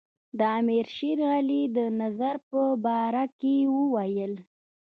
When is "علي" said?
1.35-1.61